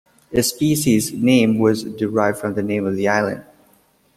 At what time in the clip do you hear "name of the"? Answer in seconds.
2.63-3.07